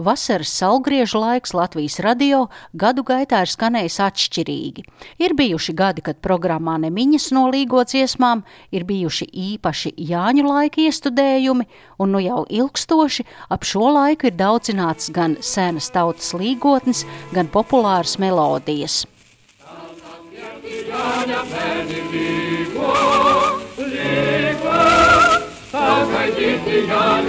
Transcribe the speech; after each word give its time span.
Vasaras 0.00 0.48
saulgriežu 0.56 1.20
laiks 1.20 1.52
Latvijas 1.54 1.98
radio 2.00 2.46
gadu 2.72 3.04
gaitā 3.04 3.42
ir 3.44 3.50
skanējis 3.52 3.98
atšķirīgi. 4.06 4.84
Ir 5.20 5.34
bijuši 5.36 5.74
gadi, 5.76 6.04
kad 6.06 6.22
programmā 6.24 6.78
nemiņas 6.80 7.30
no 7.36 7.46
līgo 7.52 7.84
dziesmām, 7.84 8.42
ir 8.72 8.86
bijuši 8.88 9.28
īpaši 9.44 9.94
Jāņu 10.10 10.46
laika 10.48 10.80
iestudējumi, 10.86 11.68
un 12.00 12.14
nu 12.14 12.24
jau 12.24 12.42
ilgstoši 12.48 13.26
ap 13.52 13.68
šo 13.68 13.92
laiku 13.94 14.30
ir 14.30 14.36
daudzināts 14.40 15.12
gan 15.14 15.36
senas 15.44 15.90
tautas 15.92 16.32
līgotnes, 16.34 17.04
gan 17.36 17.50
populāras 17.52 18.16
melodijas. 18.22 19.04
Tā 25.70 27.20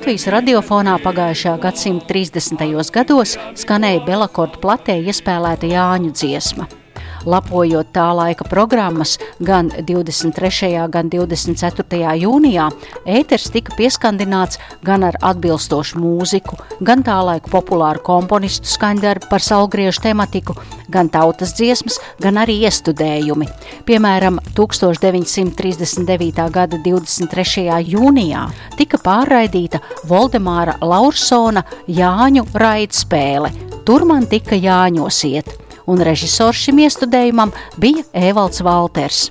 Latvijas 0.00 0.26
radiofonā 0.32 0.96
pagājušā 1.04 1.52
gadsimta 1.62 2.08
30. 2.10 2.62
gados 2.94 3.36
skanēja 3.60 4.00
Belakorda 4.06 4.58
platē 4.62 4.96
iespēlēta 5.06 5.70
Jāņu 5.70 6.10
dziesma. 6.14 6.79
Lapojot 7.28 7.90
tā 7.92 8.06
laika 8.16 8.46
programmas, 8.48 9.18
gan 9.44 9.68
23. 9.68 10.70
gan 10.88 11.10
24. 11.12 12.14
jūnijā 12.16 12.68
ēters 13.04 13.50
tika 13.52 13.74
pieskandināts 13.76 14.60
gan 14.86 15.04
ar 15.04 15.18
atbilstošu 15.20 16.00
mūziku, 16.00 16.56
gan 16.80 17.04
tā 17.04 17.18
laika 17.26 17.52
populāru 17.52 18.00
komponistu 18.06 18.70
skaņdarbu 18.72 19.28
par 19.28 19.44
salgriežu 19.44 20.00
tematiku, 20.08 20.56
gan 20.88 21.12
tautas 21.12 21.52
dziesmas, 21.58 22.00
gan 22.24 22.40
arī 22.40 22.62
iestudējumi. 22.64 23.50
Piemēram, 23.84 24.40
1939. 24.56 26.44
gada 26.56 26.80
23. 26.80 27.68
jūnijā 27.84 28.46
tika 28.80 29.00
pārraidīta 29.04 29.82
Voldemāra 30.08 30.78
Laursona 30.80 31.66
Jāņu 31.84 32.48
raidspēle. 32.56 33.52
Tur 33.84 34.08
man 34.08 34.24
tika 34.30 34.56
jāņosiet 34.56 35.69
un 35.90 36.02
režisors 36.06 36.62
šim 36.64 36.80
iestudējumam 36.86 37.52
bija 37.80 38.06
Evalds 38.30 38.62
Valters. 38.64 39.28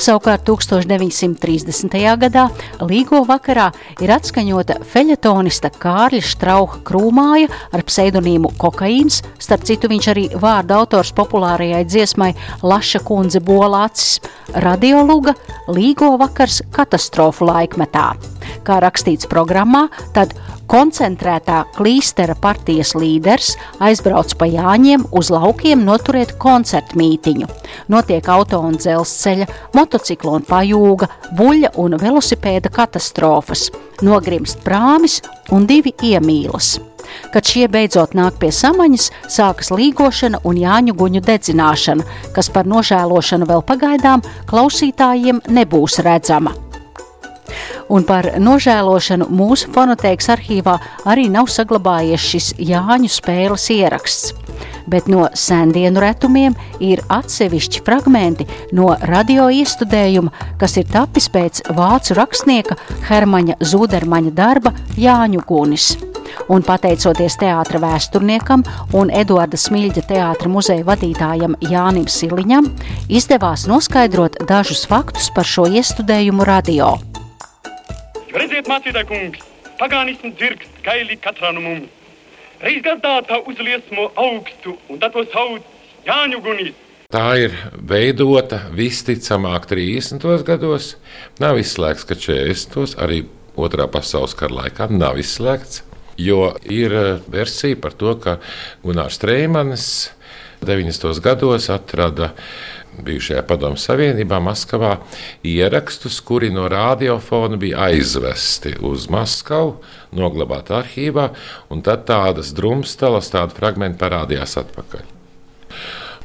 Savukārt 0.00 0.44
1930. 0.48 1.96
gadā 2.22 2.48
Līgo 2.82 3.22
vakarā 3.28 3.68
ir 4.02 4.12
atskaņota 4.14 4.78
feļetonista 4.92 5.72
Kārļa 5.82 6.22
Strauha 6.26 6.80
krūmāja 6.86 7.50
ar 7.72 7.84
pseidonīmu 7.86 8.52
Kokaīns, 8.60 9.22
starp 9.42 9.66
citu 9.68 9.90
viņš 9.92 10.10
arī 10.12 10.26
vārdu 10.42 10.76
autors 10.78 11.12
populārajai 11.16 11.84
dziesmai 11.88 12.32
Laša 12.62 13.02
kundze 13.06 13.42
Bolācis, 13.44 14.20
radioluga 14.64 15.36
Līgo 15.72 16.14
vakars 16.20 16.62
katastrofu 16.74 17.46
laikmetā. 17.48 18.12
Kā 18.66 18.78
rakstīts 18.82 19.28
programmā, 19.30 19.86
tad 20.14 20.34
koncentrētā 20.70 21.62
klīstera 21.76 22.36
partijas 22.38 22.94
līderis 22.98 23.56
aizbrauc 23.82 24.32
pa 24.38 24.48
Jāņiem 24.48 25.08
uz 25.18 25.30
laukiem 25.34 25.84
noturēt 25.86 26.36
koncertu 26.42 26.98
mītiņu. 27.00 27.48
Notiek 27.90 28.28
auto 28.30 28.60
un 28.62 28.76
dzelzceļa, 28.78 29.48
motociklu 29.74 30.36
un 30.38 30.46
pajūga, 30.46 31.08
buļļa 31.38 31.72
un 31.82 31.98
velosipēda 31.98 32.70
katastrofas, 32.72 33.68
nogrimst 34.06 34.62
prāmis 34.66 35.20
un 35.50 35.66
divi 35.66 35.94
iemīlas. 36.02 36.76
Kad 37.32 37.48
šie 37.48 37.66
beidzot 37.68 38.14
nāk 38.16 38.38
pie 38.40 38.52
samaņas, 38.54 39.08
sākas 39.30 39.72
līgošana 39.74 40.42
un 40.48 40.60
jāņu 40.60 40.94
guņu 40.96 41.22
dedzināšana, 41.26 42.06
kas 42.36 42.50
par 42.52 42.68
nožēlošanu 42.70 43.48
vēl 43.48 43.64
pagaidām 43.66 44.22
klausītājiem 44.50 45.42
nebūs 45.50 45.98
redzama. 46.06 46.54
Un 47.92 48.06
par 48.08 48.28
nožēlošanu 48.40 49.26
mūsu 49.28 49.72
fonotēkas 49.74 50.30
arhīvā 50.36 50.78
arī 51.08 51.26
nav 51.32 51.50
saglabājies 51.52 52.28
šis 52.32 52.52
Jāņu 52.56 53.10
spēles 53.12 53.68
ieraksts. 53.74 54.32
Bet 54.90 55.08
no 55.10 55.26
sendienu 55.38 56.02
retumiem 56.02 56.56
ir 56.82 57.02
atsevišķi 57.12 57.82
fragmenti 57.86 58.46
no 58.76 58.92
radio 59.08 59.48
iestudējuma, 59.52 60.32
kas 60.60 60.78
ir 60.80 60.88
tapis 60.90 61.28
pēc 61.32 61.64
vācu 61.76 62.16
rakstnieka 62.18 62.78
Hermaņa 63.10 63.60
Zudermaņa 63.60 64.34
darba 64.36 64.74
Jāņu 64.98 65.44
Gunis. 65.46 65.92
Un 66.52 66.64
pateicoties 66.66 67.36
teātra 67.40 67.80
vēsturniekam 67.82 68.64
un 68.96 69.12
Eduarda 69.14 69.58
Smilģa 69.60 70.04
teātra 70.08 70.50
muzeja 70.52 70.84
vadītājam 70.88 71.56
Jānim 71.68 72.08
Siliņam, 72.08 72.68
izdevās 73.12 73.66
noskaidrot 73.70 74.40
dažus 74.48 74.86
faktus 74.88 75.30
par 75.34 75.48
šo 75.48 75.68
iestudējumu 75.70 76.46
radio. 76.48 76.94
Redziet, 78.32 78.68
mācītāj, 78.70 79.04
kungs, 79.10 79.42
pagānisms 79.80 80.38
dzirkst 80.38 80.80
kaili 80.86 81.18
katrā 81.20 81.52
no 81.52 81.64
mums. 81.64 82.01
Reiz 82.62 82.78
gadā 82.84 83.16
uzliesmo 83.42 84.04
augstu, 84.14 84.76
un 84.86 85.00
tā 85.02 85.08
to 85.10 85.24
sauc 85.32 85.64
Jāņu 86.06 86.38
Gunis. 86.44 86.76
Tā 87.10 87.24
ir 87.42 87.56
veidota 87.74 88.60
visticamāk 88.70 89.66
30. 89.66 90.22
gados. 90.46 90.92
Nav 91.42 91.58
izslēgts, 91.58 92.06
ka 92.06 92.14
40. 92.14 92.94
arī 93.02 93.24
otrā 93.58 93.88
pasaules 93.90 94.36
kara 94.38 94.60
laikā 94.60 94.86
nav 94.94 95.18
izslēgts. 95.18 95.82
Jo 96.22 96.52
ir 96.62 96.94
eh, 96.94 97.10
versija 97.34 97.80
par 97.82 97.98
to, 97.98 98.14
ka 98.22 98.38
Gunārs 98.84 99.18
Streimanis 99.18 99.88
90. 100.62 101.18
gados 101.24 101.66
atrada 101.74 102.30
bijušajā 103.00 103.42
Padomu 103.48 103.80
Savienībā, 103.80 104.40
Maskavā, 104.42 104.96
ierakstus, 105.46 106.20
kuri 106.20 106.50
no 106.52 106.66
radiofona 106.68 107.56
bija 107.60 107.88
aizvesti 107.88 108.74
uz 108.84 109.08
Maskavu, 109.12 109.78
noglabāti 110.12 110.76
arhīvā, 110.76 111.30
un 111.72 111.82
tad 111.86 112.04
tādas 112.10 112.52
drumstelas, 112.56 113.32
tādi 113.32 113.56
fragmenti 113.56 114.00
parādījās 114.02 114.58
atpakaļ. 114.60 115.08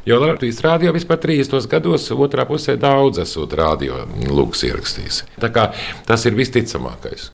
Jo 0.07 0.21
Latvijas 0.23 0.61
rādio 0.63 0.93
vispār 0.95 1.19
30. 1.19 1.67
gados, 1.71 2.05
otrā 2.15 2.45
pusē 2.47 2.77
daudz 2.79 3.19
esot 3.25 3.55
radio 3.59 4.05
lūgas 4.27 4.63
ierakstījis. 4.63 5.25
Tā 5.43 5.49
kā 5.51 5.65
tas 6.07 6.23
ir 6.29 6.37
visticamākais. 6.37 7.31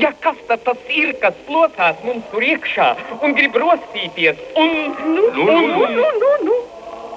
Ja 0.00 0.12
kas 0.20 0.40
tad 0.48 0.64
tas 0.64 0.80
ir, 0.92 1.12
kas 1.20 1.36
plosās 1.48 2.00
mums 2.04 2.24
tur 2.32 2.44
iekšā 2.44 2.88
un 3.20 3.36
grib 3.36 3.56
rostīties? 3.60 4.40
Un, 4.56 4.72
nu, 5.04 5.28
nu, 5.36 5.44
nu, 5.44 5.84
nu, 5.98 6.08
nu, 6.22 6.32
nu. 6.48 6.56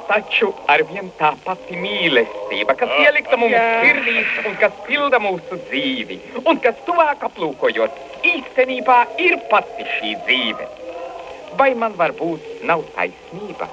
Taču 0.09 0.47
ar 0.65 0.81
vien 0.89 1.11
tā 1.19 1.35
pati 1.43 1.77
mīlestība, 1.77 2.73
kas 2.79 2.89
ielikta 3.03 3.37
mums 3.37 3.53
sirdīs 3.83 4.39
un 4.41 4.55
kas 4.57 4.73
pilda 4.87 5.19
mūsu 5.21 5.59
dzīvi, 5.67 6.17
un 6.49 6.57
kas 6.63 6.79
tuvāk 6.87 7.27
aplūkojot, 7.27 7.99
īstenībā 8.25 9.03
ir 9.21 9.37
pati 9.51 9.85
šī 9.99 10.15
dzīve. 10.25 10.65
Vai 11.61 11.75
man 11.77 11.93
varbūt 11.99 12.65
nav 12.65 12.81
taisnība? 12.95 13.69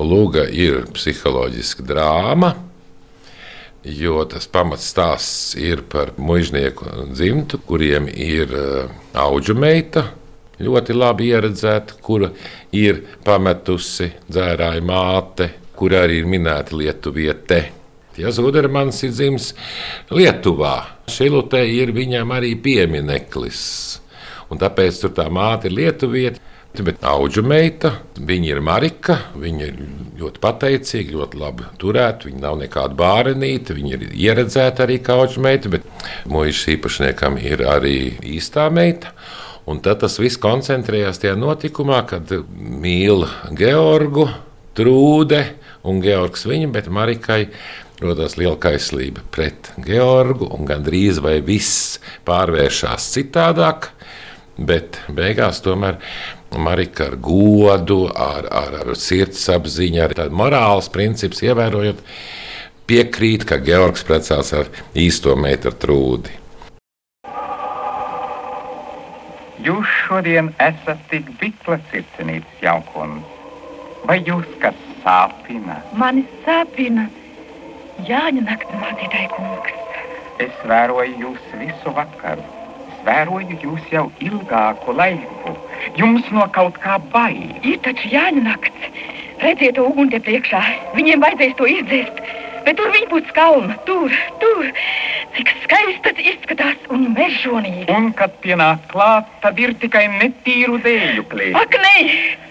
Lūga 0.00 0.44
ir 0.52 0.84
psiholoģiska 0.92 1.88
drāma, 1.88 2.52
jo 3.84 4.20
tas 4.28 4.44
pamatstāsts 4.44 5.56
ir 5.56 5.86
par 5.88 6.12
mužnieku 6.20 7.08
dzimtu, 7.14 7.60
kuriem 7.64 8.12
ir 8.12 8.52
uh, 8.52 8.92
auģu 9.16 9.56
meita, 9.56 10.04
ļoti 10.60 10.96
labi 10.96 11.30
ieredzēta, 11.32 11.98
kura 12.04 12.30
ir 12.76 13.02
pametusi 13.24 14.10
dzērāja 14.28 14.84
māte, 14.84 15.50
kur 15.76 15.96
arī 15.96 16.20
ir 16.20 16.28
minēta 16.30 16.76
Lietuviete. 16.76 17.60
Ja 18.20 18.32
Zudermans 18.34 18.98
ir 19.06 19.14
dzimis 19.14 19.52
Lietuvā, 20.12 20.76
Šilutē 21.10 21.62
ir 21.64 21.94
viņam 21.96 22.36
arī 22.36 22.52
piemineklis. 22.60 23.62
Un 24.50 24.58
tāpēc 24.60 24.98
tur 25.02 25.12
tā 25.16 25.28
māte 25.32 25.70
ir 25.70 25.76
Lietuvieta. 25.78 26.42
Bet 26.70 27.00
auga 27.02 27.42
meita, 27.42 27.90
viņa 28.14 28.50
ir 28.52 28.60
Marika. 28.62 29.16
Viņa 29.34 29.64
ir 29.66 29.78
ļoti 30.20 30.42
pateicīga, 30.42 31.16
ļoti 31.18 31.40
labi 31.40 31.66
turēta. 31.82 32.28
Viņa 32.28 32.42
nav 32.44 32.60
nekāda 32.60 32.94
bārenīte, 32.98 33.74
viņa 33.74 33.96
ir 33.96 34.04
ieredzēta 34.14 34.86
arī 34.86 35.00
kā 35.02 35.16
auga 35.18 35.42
meita, 35.42 35.72
bet 35.72 35.86
mūža 36.30 36.76
īpašniekam 36.76 37.40
ir 37.42 37.64
arī 37.66 37.96
īstā 38.36 38.68
meita. 38.70 39.10
Un 39.70 39.78
tad 39.84 40.00
tas 40.02 40.18
viss 40.18 40.40
koncentrējās 40.40 41.20
tajā 41.22 41.36
notikumā, 41.38 42.02
kad 42.10 42.32
mīl 42.50 43.26
Georgu, 43.54 44.26
Trūde 44.74 45.40
un 45.86 45.98
Georgs 46.02 46.44
viņu, 46.46 46.70
bet 46.72 46.88
Marikai 46.94 47.48
rodas 48.00 48.36
liela 48.38 48.56
kaislība 48.60 49.24
pret 49.34 49.72
Georgu, 49.84 50.48
un 50.54 50.66
gandrīz 50.68 51.18
vai 51.22 51.40
viss 51.44 51.98
pārvēršas 52.26 53.10
citādāk. 53.16 53.90
bet 54.60 54.98
beigās 55.08 55.62
tomēr 55.64 55.96
Marika 56.58 57.06
ar 57.06 57.16
godu, 57.16 58.10
ar, 58.12 58.48
ar, 58.50 58.74
ar 58.82 58.96
sirdsapziņu, 58.98 60.02
ar 60.04 60.14
tādu 60.18 60.36
morāles 60.36 60.90
principus 60.92 61.40
ievērojot, 61.46 62.02
piekrīt, 62.90 63.46
ka 63.48 63.60
Georgs 63.62 64.04
precās 64.04 64.52
ar 64.52 64.68
īsto 64.98 65.36
meitu 65.38 65.72
trūdi. 65.72 66.34
Jūs 69.60 69.88
šodien 70.06 70.48
esat 70.62 71.00
tik 71.10 71.26
bikla 71.40 71.76
sirdsnīcas 71.90 72.62
jaukuns. 72.64 73.26
Vai 74.08 74.16
jūs 74.24 74.46
kas 74.62 74.76
sāpina? 75.02 75.76
Mani 76.00 76.24
sāpina 76.46 77.08
Jāņa 78.08 78.46
naktas 78.46 78.80
mācītāja 78.80 79.28
kungs. 79.34 79.74
Es 80.40 80.62
vēroju 80.70 81.18
jūs 81.20 81.50
visu 81.60 81.92
vakaru. 81.96 82.44
Es 82.88 83.02
vēroju 83.04 83.58
jūs 83.60 83.90
jau 83.92 84.06
ilgāku 84.24 84.94
laiku. 84.96 85.52
Jums 86.00 86.30
no 86.32 86.46
kaut 86.56 86.80
kā 86.80 86.96
bail. 87.12 87.50
Ir 87.60 87.76
taču 87.84 88.08
Jāņa 88.14 88.46
nakts. 88.46 88.88
Redziet, 89.44 89.76
to 89.76 89.84
uguni 89.90 90.14
te 90.14 90.22
priekšā. 90.24 90.62
Viņiem 90.96 91.20
vajadzēs 91.26 91.58
to 91.60 91.68
izdzēst. 91.68 92.24
Bet 92.64 92.80
tur 92.80 92.92
viņi 92.96 93.12
būs 93.12 93.36
kalna. 93.36 93.76
Tur, 93.88 94.16
tur. 94.40 94.72
Cik 95.36 95.50
skaisti 95.64 96.00
tas 96.04 96.22
izskatās 96.32 96.86
un 96.90 97.10
mežonīgi. 97.14 97.86
Un, 97.94 98.10
kad 98.18 98.34
pienāk 98.44 98.86
klāt, 98.90 99.28
tad 99.44 99.58
ir 99.62 99.74
tikai 99.82 100.06
netīru 100.18 100.80
dēļu 100.84 101.26
klēt. 101.30 101.58
Ak, 101.60 101.76
nē! 101.84 101.98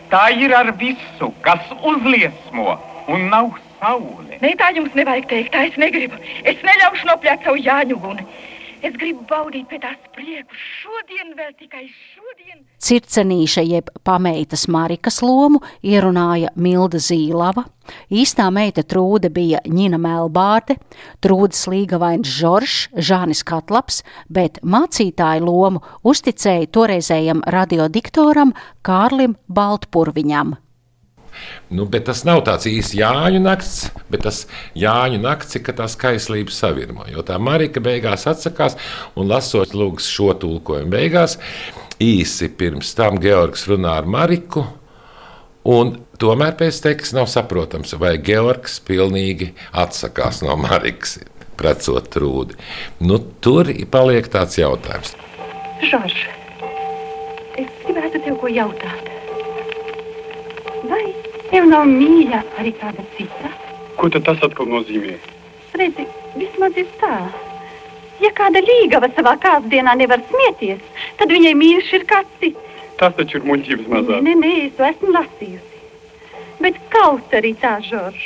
Tā 0.10 0.24
ir 0.42 0.54
ar 0.58 0.72
visu, 0.80 1.30
kas 1.46 1.68
uzliesmo 1.86 2.78
un 3.14 3.28
nav 3.30 3.52
saule. 3.80 4.40
Nē, 4.42 4.56
tā 4.58 4.72
jums 4.78 4.96
nevajag 4.98 5.28
teikt. 5.30 5.52
Tā 5.54 5.66
es 5.68 5.76
negribu. 5.82 6.18
Es 6.48 6.64
neļaušu 6.66 7.10
nopļāt 7.12 7.46
savu 7.46 7.62
Jāņu 7.62 8.00
uguni. 8.00 8.26
Es 8.80 8.94
gribu 8.96 9.26
baudīt 9.28 9.66
pie 9.68 9.78
tās 9.84 9.98
prieku 10.16 10.56
šodien, 10.56 11.34
vēl 11.36 11.50
tikai 11.60 11.82
šodien. 11.92 12.62
Circenīša 12.80 13.64
jeb 13.68 13.90
pameitas 14.08 14.70
Marikas 14.72 15.20
lomu 15.20 15.60
ierunāja 15.84 16.54
Milda 16.56 17.02
Zīlava, 17.04 17.66
īstā 18.08 18.46
meita 18.56 18.86
Trūde 18.88 19.34
bija 19.36 19.60
Ņina 19.68 20.00
Melbārde, 20.00 20.78
Trūdes 21.20 21.66
līgavains 21.68 22.32
Žoržs, 22.40 22.88
Žānis 22.96 23.44
Katlaps, 23.44 24.00
bet 24.32 24.62
mācītāju 24.64 25.44
lomu 25.50 25.84
uzticēja 26.08 26.72
toreizējam 26.72 27.44
radiodiktoram 27.52 28.56
Kārlim 28.88 29.36
Baltpurviņam. 29.52 30.56
Nu, 31.70 31.86
tas 31.86 32.24
nav 32.28 32.44
tāds 32.48 32.68
īsts 32.70 32.96
Jāņu 32.98 33.42
nakts, 33.44 33.90
bet 34.10 34.26
tas 34.26 34.46
Jāņu 34.78 35.22
nakts 35.22 35.60
ir, 35.60 35.64
tā 35.68 35.88
skaistlība 35.92 36.54
savirmo. 36.54 37.06
Jo 37.12 37.24
tā 37.26 37.38
Marika 37.42 37.84
beigās 37.84 38.28
atsakās 38.30 38.78
un 39.16 39.30
lasot 39.30 39.76
lūgas 39.78 40.10
šo 40.10 40.34
tulkojumu 40.42 40.94
beigās, 40.96 41.38
īsi 42.02 42.50
pirms 42.50 42.96
tam 42.98 43.20
Georgs 43.22 43.68
runā 43.70 44.00
ar 44.02 44.10
Mariku. 44.10 44.66
Un 45.70 45.98
tomēr 46.22 46.56
pēc 46.58 46.80
teksta 46.82 47.20
nav 47.20 47.28
saprotams, 47.30 47.94
vai 48.00 48.16
Georgs 48.24 48.80
pilnīgi 48.88 49.52
atsakās 49.78 50.42
no 50.46 50.56
Marikas, 50.58 51.20
precot 51.60 52.08
trūdi. 52.14 52.58
Nu, 53.04 53.20
tur 53.44 53.70
paliek 53.92 54.32
tāds 54.32 54.58
jautājums. 54.58 55.14
Žorž, 55.84 56.18
es 57.60 57.70
gribētu 57.86 58.24
tev 58.26 58.40
ko 58.42 58.52
jautāt. 58.52 59.12
Vai 60.88 61.04
tev 61.52 61.68
nav 61.70 61.86
mīļa 61.90 62.42
arī 62.62 62.74
kāda 62.80 63.06
cita? 63.18 63.52
Ko 64.00 64.10
tas 64.14 64.42
atkal 64.46 64.70
nozīmē? 64.72 65.18
Redzi, 65.80 66.06
vismaz 66.38 66.78
ir 66.80 66.90
tā. 67.02 67.20
Ja 68.20 68.32
kāda 68.36 68.62
līgava 68.64 69.08
savā 69.16 69.36
kāpdienā 69.40 69.96
nevar 70.00 70.24
smieties, 70.32 70.82
tad 71.20 71.32
viņai 71.32 71.54
mīļš 71.56 71.94
ir 72.00 72.06
kāds 72.10 72.42
cits. 72.42 72.82
Tas 73.00 73.16
taču 73.16 73.40
ir 73.40 73.48
muļķības 73.48 73.88
mazā. 73.94 74.20
Nē, 74.26 74.34
nē, 74.42 74.56
es 74.66 74.76
to 74.76 74.84
esmu 74.88 75.14
lasījusi. 75.16 75.84
Bet 76.60 76.80
kaut 76.92 77.36
arī 77.38 77.54
tā, 77.62 77.78
Žorž, 77.86 78.26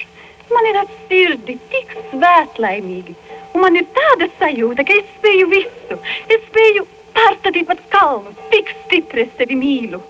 man 0.50 0.70
ir 0.72 0.80
sirdi 1.10 1.60
tik 1.70 1.94
svētlaimīgi. 2.10 3.14
Un 3.54 3.62
man 3.62 3.78
ir 3.78 3.86
tāda 3.94 4.30
sajūta, 4.40 4.86
ka 4.88 4.98
es 4.98 5.12
spēju 5.20 5.50
visu. 5.52 6.00
Es 6.26 6.42
spēju 6.48 6.88
pārstatīt 7.14 7.70
pat 7.70 7.86
kalnu. 7.94 8.34
Tik 8.50 8.74
stipri 8.80 9.28
es 9.28 9.38
tevi 9.38 9.60
mīlu. 9.60 10.02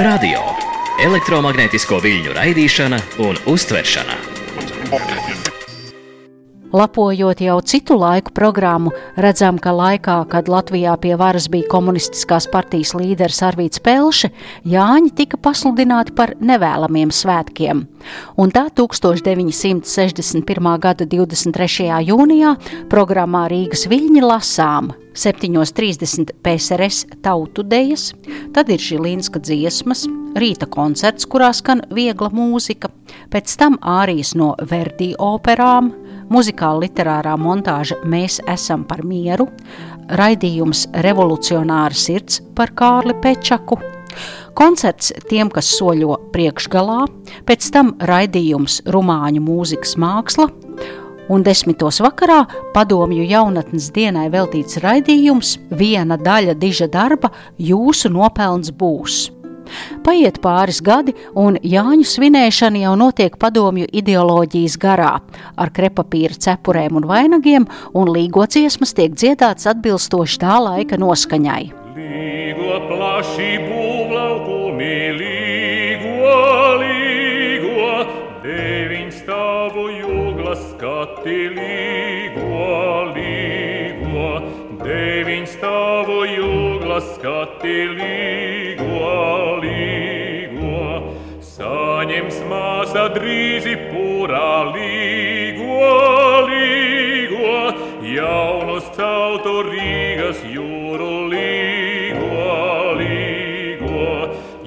Radio 0.00 0.42
elektromagnētisko 1.04 2.00
viļņu 2.04 2.36
raidīšana 2.36 3.00
un 3.28 3.40
uztveršana. 3.54 5.59
Lapojot 6.72 7.40
jau 7.42 7.58
citu 7.66 7.96
laiku 7.98 8.30
programmu, 8.30 8.92
redzam, 9.18 9.56
ka 9.58 9.72
laikā, 9.74 10.22
kad 10.30 10.46
Latvijā 10.46 10.94
pie 11.02 11.16
varas 11.18 11.48
bija 11.50 11.66
komunistiskās 11.66 12.46
partijas 12.46 12.94
līderis 12.94 13.42
Arvīts 13.42 13.82
Pelše, 13.82 14.30
Jāņi 14.70 15.10
tika 15.18 15.34
pasludināti 15.42 16.14
par 16.14 16.38
nevēlamiem 16.38 17.10
svētkiem. 17.10 17.82
Un 18.38 18.54
tā 18.54 18.70
1961. 18.70 20.78
gada 20.78 21.02
23. 21.10 21.90
jūnijā 22.06 22.54
programmā 22.92 23.48
Rīgas 23.50 23.88
Viļņi 23.90 24.22
lasām 24.22 24.92
7.30 25.18 26.38
PSRS 26.38 27.18
tautu 27.24 27.64
dejas, 27.66 28.14
tad 28.54 28.70
ir 28.70 28.78
Žilīnska 28.78 29.42
dziesmas, 29.42 30.06
rīta 30.38 30.70
koncerts, 30.70 31.26
kurā 31.26 31.50
skan 31.50 31.82
viegla 31.90 32.30
mūzika, 32.30 32.94
pēc 33.34 33.58
tam 33.58 33.74
ārijas 33.82 34.38
no 34.38 34.54
Verdi 34.70 35.18
operām, 35.18 35.90
muzikāla 36.32 36.86
literārā 36.86 37.36
montāža 37.40 37.98
Mēs 38.08 38.40
esam 38.48 38.84
par 38.88 39.02
mieru, 39.06 39.48
raidījums 40.18 40.86
Revolucionāra 41.04 41.96
sirds 41.96 42.40
par 42.56 42.72
Kārli 42.76 43.14
Pečaku, 43.22 43.78
koncerts 44.58 45.12
tiem, 45.30 45.50
kas 45.52 45.70
soļo 45.76 46.16
priekšgalā, 46.34 47.04
pēc 47.48 47.70
tam 47.74 47.94
raidījums 48.10 48.80
Rumāņu 48.90 49.42
mūzikas 49.44 49.96
māksla, 50.00 50.48
un 51.30 51.44
desmitos 51.46 52.00
vakarā 52.02 52.42
padomju 52.74 53.26
jaunatnes 53.30 53.90
dienai 53.94 54.28
veltīts 54.32 54.80
raidījums 54.82 55.56
Viena 55.70 56.18
daļa 56.18 56.56
diža 56.58 56.90
darba. 56.90 57.30
Jūsu 57.58 58.10
nopelns 58.10 58.72
būs. 58.74 59.28
Paiet 60.04 60.40
pāris 60.42 60.80
gadi, 60.84 61.14
un 61.38 61.58
Jāņu 61.62 62.06
svinēšana 62.08 62.84
jau 62.84 62.94
notiek 62.98 63.36
padomju 63.40 63.88
ideoloģijas 64.00 64.78
garā, 64.80 65.12
ar 65.56 65.72
krepapīra 65.76 66.38
cepurēm 66.46 67.00
un 67.00 67.08
vainagiem, 67.10 67.68
un 67.94 68.10
līgo 68.14 68.46
dziesmas 68.48 68.94
tiek 68.96 69.14
dziedāts 69.14 69.68
atbilstoši 69.70 70.40
tā 70.42 70.56
laika 70.64 70.98
noskaņai. 71.00 71.62
Līgo 72.00 72.76
plaši 72.88 73.50
būvlaukumi, 73.66 74.94
līgo, 75.20 76.36
līgo, 76.82 77.90
deviņ 78.44 79.10
stāvu 79.18 79.88
jūgla 79.98 80.54
skati, 80.68 81.38
līgo, 81.56 82.70
līgo, 83.16 84.30
deviņ 84.84 85.50
stāvu 85.56 86.22
jūgla 86.30 87.02
skati, 87.12 87.76
līgo, 87.98 88.49
māsa 92.50 93.06
drīzi 93.14 93.76
pūrā, 93.90 94.72
līgo, 94.74 95.90
līgo, 96.50 97.52
jaunus 98.10 98.88
celtu 98.96 99.54
Rīgas 99.68 100.42
jūru, 100.50 101.10
līgo, 101.30 102.48
līgo, 102.98 104.08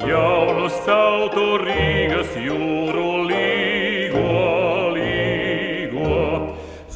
jaunus 0.07 0.79
celtu 0.87 1.47
Rīgas 1.65 2.37
jūru, 2.45 3.07
līgo, 3.27 4.39
līgo, 4.95 6.23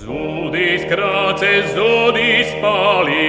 zudīs 0.04 0.88
krāces, 0.92 1.74
zudīs 1.76 2.56
pāli, 2.64 3.24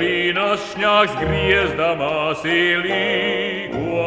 tur 0.00 0.08
vīnas 0.08 0.60
šņāks 0.72 1.16
griezdamās, 1.20 2.44
līgo, 2.84 4.06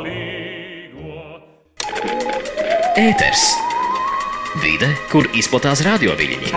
līgo. 0.00 1.40
Ēters. 2.96 3.44
Vide, 4.62 4.88
kur 5.12 5.28
izplatās 5.34 5.82
radioviļņi. 5.84 6.54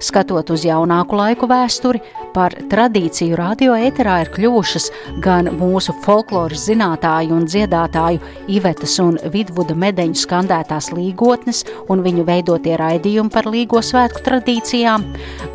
Skatot 0.00 0.50
uz 0.54 0.64
jaunāku 0.64 1.18
laiku 1.18 1.48
vēsturi, 1.50 2.00
par 2.34 2.54
tradīciju 2.70 3.38
radioēterā 3.38 4.16
ir 4.24 4.30
kļuvušas 4.34 4.88
gan 5.24 5.50
mūsu 5.58 5.94
folkloras 6.04 6.66
zinātāju 6.68 7.36
un 7.36 7.46
dziedātāju 7.50 8.20
Ivetas 8.50 8.96
un 9.02 9.18
Vidvuda 9.32 9.76
medeņu 9.78 10.18
skandētās 10.22 10.90
līgotnes 10.96 11.64
un 11.90 12.04
viņu 12.06 12.26
veidotie 12.28 12.76
raidījumi 12.80 13.34
par 13.34 13.48
līgo 13.50 13.82
svētku 13.84 14.24
tradīcijām, 14.26 15.06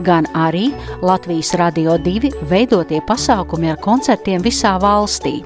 gan 0.06 0.30
arī 0.34 0.70
Latvijas 1.06 1.54
Radio 1.60 2.00
2 2.02 2.34
veidotie 2.50 3.02
pasākumi 3.06 3.72
ar 3.74 3.82
koncertiem 3.84 4.44
visā 4.46 4.76
valstī. 4.82 5.42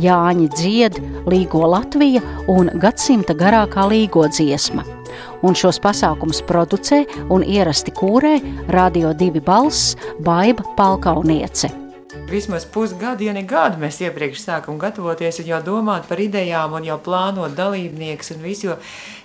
Jāņa 0.00 0.48
dzied, 0.56 1.02
Līgo 1.30 1.66
Latvija 1.70 2.22
un 2.50 2.72
gadsimta 2.80 3.36
garākā 3.38 3.86
līgo 3.90 4.26
dziesma. 4.30 4.99
Un 5.42 5.58
šos 5.58 5.80
pasākumus 5.82 6.42
producē 6.48 7.04
un 7.30 7.44
ierasti 7.44 7.94
kūrē 7.96 8.38
Radio 8.70 9.14
2 9.14 9.44
balss 9.44 9.96
Baiba 10.24 10.66
Palkauniece 10.76 11.89
vismaz 12.30 12.64
pusgadu, 12.64 13.24
ja 13.26 13.34
ne 13.36 13.42
gadu 13.46 13.80
mēs 13.82 14.00
iepriekš 14.04 14.44
sākam 14.44 14.78
gatavoties 14.80 15.40
un 15.42 15.48
jau 15.50 15.60
domāt 15.66 16.06
par 16.08 16.20
idejām 16.22 16.76
un 16.78 16.86
jau 16.86 16.96
plānot 17.02 17.56
dalībniekus 17.58 18.32
un 18.34 18.42
visu, 18.44 18.68
jo, 18.68 18.76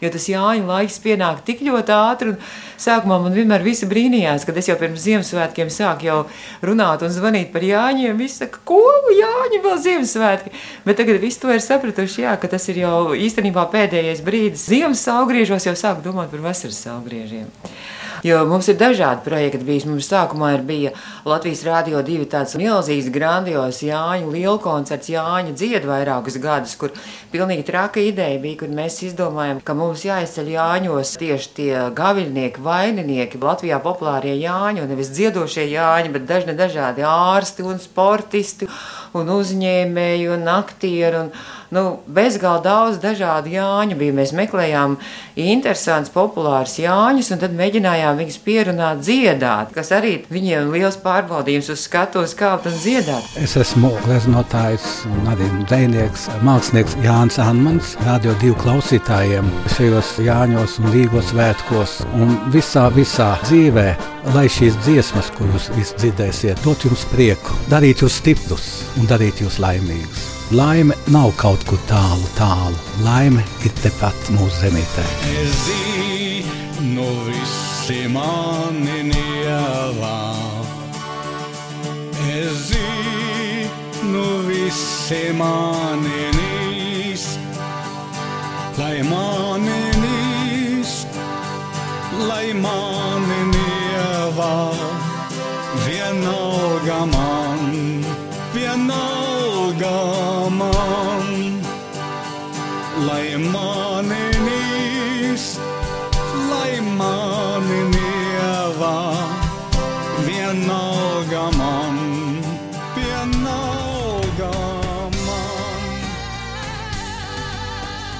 jo 0.03 0.11
tas 0.13 0.27
Jāņa 0.31 0.65
laiks 0.69 0.99
pienāk 1.03 1.43
tik 1.47 1.63
ļoti 1.65 1.95
ātri 1.95 2.33
un 2.33 2.37
sākumā 2.81 3.19
man 3.23 3.35
vienmēr 3.37 3.65
visi 3.65 3.89
brīnījās, 3.89 4.45
kad 4.47 4.57
es 4.59 4.69
jau 4.71 4.77
pirms 4.81 5.03
Ziemassvētkiem 5.05 5.71
sāku 5.73 6.09
jau 6.09 6.19
runāt 6.65 7.05
un 7.05 7.13
zvanīt 7.13 7.51
par 7.53 7.65
Jāņiem, 7.65 8.17
visi 8.19 8.41
saka, 8.43 8.63
ko 8.67 8.81
Jāņi 9.15 9.61
vēl 9.65 9.81
Ziemassvētki, 9.87 10.55
bet 10.87 11.01
tagad 11.01 11.21
visi 11.23 11.41
to 11.43 11.53
ir 11.53 11.63
sapratuši, 11.63 12.25
jā, 12.25 12.37
ka 12.41 12.49
tas 12.51 12.69
ir 12.73 12.81
jau 12.85 12.97
īstenībā 13.15 13.67
pēdējais 13.73 14.23
brīdis. 14.25 14.67
Ziemas 14.71 15.05
saugriežos 15.05 15.69
jau 15.69 15.75
sāku 15.77 16.05
domāt 16.05 16.33
par 16.33 16.43
vasaras 16.49 16.81
saugriežiem. 16.87 17.47
Jo 18.25 18.39
mums 18.49 18.65
ir 18.71 18.77
dažādi 18.79 19.21
projekti 19.21 19.59
bijis. 19.67 19.83
Mums 19.85 20.07
sākumā 20.09 20.55
ir 20.55 20.63
bija 20.65 20.91
Latvijas 21.29 21.59
Rādio 21.67 21.99
2 22.01 22.23
tāds 22.31 22.55
milzīgs, 22.57 23.11
grandios 23.13 23.83
Jāņa 23.85 24.31
lielkoncerts, 24.33 25.11
Jāņa 25.13 25.53
dzied 25.53 25.83
vairākus 25.85 26.39
gadus, 26.41 26.73
kur 26.81 26.95
pilnīgi 27.29 27.67
traka 27.67 28.01
ideja 28.01 28.39
bija, 28.41 28.63
kur 28.63 28.73
mēs 28.73 28.97
izdomājam, 29.05 29.59
ka 29.61 29.75
mums 29.77 30.07
jāizceļ 30.07 30.49
Jāņos 30.55 31.11
tieši 31.21 31.51
tie 31.59 31.83
gaviļnieki, 31.99 32.63
vaininieki, 32.65 33.43
Latvijā 33.45 33.77
populārie 33.83 34.33
Jāņi, 34.39 34.81
un 34.81 34.89
nevis 34.89 35.13
dziedošie 35.13 35.67
Jāņi, 35.75 36.15
bet 36.17 36.25
dažni 36.25 36.57
dažādi 36.57 37.05
ārsti 37.05 37.67
un 37.69 37.77
sportisti 37.83 38.71
un 39.13 39.29
uzņēmēji 39.37 40.33
un 40.33 40.49
aktieri. 40.55 41.21
Un, 41.27 41.31
nu, 41.75 41.85
bezgalīgi 42.07 42.63
daudz 42.65 42.99
dažādu 43.03 43.51
Jāņu 43.53 43.97
bija. 43.99 44.15
Mēs 44.15 44.33
meklējām 44.35 44.97
interesants, 45.39 46.11
populārs 46.13 46.77
Jāņus, 46.79 47.31
un 47.35 47.41
tad 47.41 47.55
mēģinājām 47.57 48.19
viņus 48.21 48.39
pierunāt 48.45 49.01
dziedāt, 49.03 49.73
kas 49.75 49.91
arī 49.95 50.17
viņiem 50.31 50.71
liels 50.73 50.97
pārbaudījums 51.03 51.71
uz 51.73 51.85
skatuves 51.87 52.35
kāpt 52.37 52.69
un 52.69 52.77
dziedāt. 52.79 53.27
Es 53.41 53.55
esmu 53.59 53.93
gleznotājs 54.05 55.05
un 55.09 55.31
arī 55.31 55.49
dzēnieks, 55.65 56.27
mākslinieks 56.45 56.97
Jānis 57.05 57.39
Anmans, 57.43 57.95
radio 58.05 58.35
divu 58.43 58.57
klausītājiem 58.63 59.49
šajos 59.75 60.15
Jāņos 60.25 60.79
un 60.81 60.91
Līgos 60.95 61.31
svētkos 61.33 61.97
un 62.15 62.37
visā, 62.53 62.87
visā 62.95 63.33
dzīvē, 63.47 63.87
lai 64.35 64.45
šīs 64.51 64.79
dziesmas, 64.85 65.33
ko 65.35 65.49
jūs 65.51 65.95
dzirdēsiet, 65.99 66.63
dot 66.65 66.87
jums 66.87 67.07
prieku, 67.11 67.57
darīt 67.71 68.05
jūs 68.05 68.21
stiprus 68.21 68.71
un 68.99 69.09
darīt 69.11 69.43
jūs 69.43 69.59
laimīgus. 69.63 70.34
Laime 70.51 70.93
nav 71.07 71.31
kaut 71.41 71.63
kur 71.65 71.79
tālu, 71.89 72.27
tālu. 72.37 72.77
Laime 73.01 73.41
ir 73.65 73.71
tepat 73.81 74.27
mūsu 74.29 74.59
zemītē. 74.61 75.05
Es 75.41 75.55
zinu, 75.65 77.07
visi 77.25 78.05
mani 78.13 78.99
nievā. 79.09 80.19
Es 82.29 82.69
zinu, 82.69 84.27
visi 84.45 85.33
mani 85.33 86.29
nīst. 86.37 87.41
Lai 88.77 89.01
mani 89.09 89.81
nīst, 89.97 91.21
lai 92.29 92.53
nievā. 92.53 94.55
Vienalga 95.87 97.05
man, 97.09 98.05
vienalga 98.53 99.24
man, 99.83 101.61
lai 103.07 103.35
mani 103.37 104.27
nīst, 104.45 105.59
lai 106.49 106.79
mani 106.81 107.81
nievā, 107.91 108.99
vienalga 110.25 111.51
man, 111.57 111.99
vienalga 112.95 114.51
man. 115.25 115.99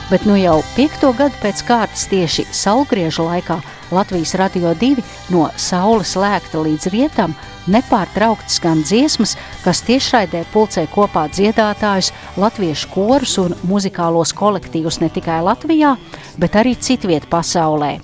Bet 0.09 0.25
nu 0.25 0.35
jau 0.35 0.61
piekto 0.75 1.13
gadu 1.13 1.35
pēc 1.41 1.63
kārtas 1.65 2.07
tieši 2.11 2.45
saulgriežu 2.51 3.23
laikā 3.25 3.61
Latvijas 3.91 4.35
radio 4.39 4.73
divi 4.79 5.03
no 5.29 5.49
saules 5.57 6.15
lēkta 6.17 6.63
līdz 6.65 6.89
rietam 6.93 7.35
nepārtraukti 7.71 8.57
skan 8.57 8.81
dziesmas, 8.85 9.35
kas 9.65 9.83
tiešraidē 9.85 10.45
pulcē 10.53 10.87
kopā 10.93 11.27
dziedātājus, 11.33 12.11
latviešu 12.37 12.91
korus 12.93 13.37
un 13.41 13.55
muzikālos 13.69 14.33
kolektīvus 14.37 15.01
ne 15.03 15.09
tikai 15.13 15.41
Latvijā, 15.45 15.95
bet 16.41 16.59
arī 16.61 16.75
citviet 16.77 17.29
pasaulē 17.29 17.95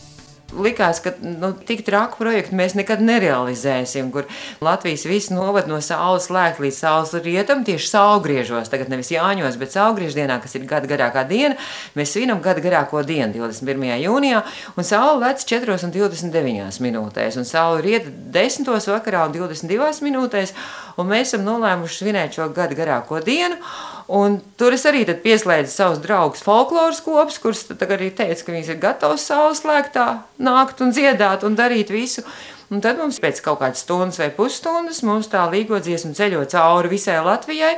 likās, 0.55 0.99
ka 1.03 1.13
nu, 1.23 1.51
tik 1.67 1.83
traku 1.87 2.19
projektu 2.21 2.57
mēs 2.57 2.75
nekad 2.77 3.01
nerealizēsim, 3.05 4.11
kur 4.13 4.27
Latvijas 4.63 5.05
viss 5.09 5.31
novad 5.33 5.69
no 5.71 5.79
saules 5.83 6.29
lēk 6.33 6.61
līdz 6.63 6.77
saules 6.77 7.13
rietam, 7.25 7.63
tieši 7.67 7.89
saulgriežos, 7.91 8.71
tagad 8.71 8.91
nevis 8.91 9.11
Jāņos, 9.13 9.57
bet 9.61 9.75
saulgriež 9.75 10.17
dienā, 10.17 10.39
kas 10.43 10.55
ir 10.57 10.67
gada 10.69 10.89
garākā 10.89 11.23
diena, 11.29 11.57
mēs 11.97 12.15
svinam 12.15 12.41
gada 12.43 12.63
garāko 12.63 13.03
dienu, 13.07 13.33
21. 13.37 13.87
jūnijā, 14.05 14.43
un 14.75 14.87
saule 14.87 15.19
lec 15.25 15.45
4 15.47 15.77
un 15.87 15.95
29 15.95 16.81
minūtēs, 16.83 17.39
un 17.39 17.47
saule 17.47 17.83
riet 17.85 18.09
10 18.33 18.67
vakarā 18.71 19.25
un 19.27 19.35
22 19.35 20.05
minūtēs, 20.05 20.55
un 20.97 21.11
mēs 21.11 21.31
esam 21.31 21.47
nolēmuši 21.47 22.01
svinēt 22.01 22.37
šo 22.39 22.49
gada 22.55 22.77
garāko 22.77 23.21
dienu, 23.23 23.59
Un 24.11 24.41
tur 24.59 24.73
es 24.75 24.83
arī 24.89 25.05
pieslēdzu 25.07 25.71
savus 25.71 25.99
draugus 26.03 26.41
folkloras 26.43 26.99
kopus, 27.05 27.37
kurus 27.39 27.61
arī 27.71 28.09
teica, 28.11 28.43
ka 28.43 28.51
viņas 28.51 28.71
ir 28.73 28.79
gatavas 28.81 29.23
saules 29.23 29.61
lēktā 29.63 30.07
nākt 30.43 30.81
un 30.83 30.91
dziedāt 30.91 31.45
un 31.47 31.55
darīt 31.55 31.93
visu. 31.95 32.25
Un 32.71 32.83
tad 32.83 32.99
mums 32.99 33.21
pēc 33.23 33.39
kaut 33.43 33.61
kādas 33.61 33.85
stundas 33.85 34.19
vai 34.19 34.27
pusstundas 34.35 34.99
mums 35.07 35.31
tā 35.31 35.45
līgo 35.51 35.79
dziesma 35.79 36.11
ceļo 36.17 36.43
cauri 36.51 36.91
visai 36.91 37.21
Latvijai, 37.23 37.77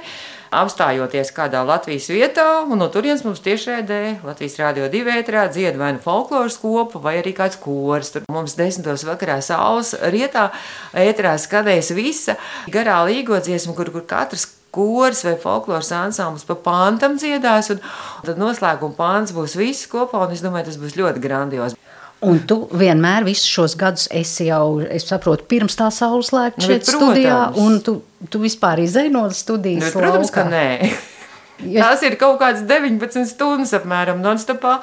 apstājoties 0.54 1.32
kādā 1.36 1.64
Latvijas 1.66 2.10
vietā, 2.14 2.46
un 2.64 2.82
no 2.82 2.88
turienes 2.94 3.26
mums 3.26 3.42
tiešraidē 3.46 4.24
Latvijas 4.26 4.58
rādio 4.62 4.90
divētrā 4.94 5.48
dzied 5.54 5.78
vai 5.80 5.94
nu 5.98 6.02
folkloras 6.04 6.60
kopu, 6.62 7.02
vai 7.04 7.18
arī 7.22 7.34
kāds 7.38 7.60
kors. 7.62 8.14
Tur 8.14 8.28
mums 8.32 8.58
desmitos 8.60 9.06
vakarā 9.08 9.40
saules 9.46 9.94
rietā 10.14 10.50
ētrā 10.94 11.36
skanēs 11.42 11.94
visa 11.98 12.38
garā 12.72 13.02
līgo 13.10 13.40
dziesma, 13.42 13.76
kur, 13.78 13.92
kur 13.94 14.06
katrs 14.10 14.48
kurs 14.74 15.22
vai 15.26 15.36
folkloras 15.42 15.92
ansamblis 15.94 16.48
pa 16.50 16.58
pantam 16.58 17.18
dziedās, 17.22 17.70
un 17.74 17.82
tad 18.26 18.42
noslēguma 18.42 18.98
pāns 18.98 19.34
būs 19.36 19.58
viss 19.60 19.90
kopā, 19.92 20.26
un 20.26 20.34
es 20.34 20.42
domāju, 20.46 20.72
tas 20.72 20.80
būs 20.82 20.98
ļoti 20.98 21.22
grandios. 21.22 21.78
Un 22.24 22.40
tu 22.48 22.58
vienmēr 22.80 23.26
visus 23.28 23.50
šos 23.52 23.76
gadus 23.80 24.06
esi 24.16 24.48
jau, 24.48 24.80
es 24.84 25.08
saprotu, 25.10 25.46
pirms 25.52 25.76
tā 25.80 25.90
saules 25.92 26.32
lēkta 26.36 26.62
nu, 26.64 26.68
šeit 26.70 26.86
protams. 26.88 27.02
studijā, 27.02 27.40
un 27.60 27.80
tu, 27.84 27.98
tu 28.32 28.40
vispār 28.44 28.84
izēj 28.86 29.10
no 29.12 29.26
studijas 29.36 29.90
nu, 29.90 30.00
Protams, 30.00 30.32
laukā. 30.32 30.44
ka 30.44 30.50
nē. 30.54 30.94
Tās 31.84 32.02
ir 32.04 32.16
kaut 32.20 32.40
kādas 32.42 32.64
19 32.68 33.28
stundas 33.30 33.72
apmēram 33.78 34.24
non-stopā, 34.24 34.80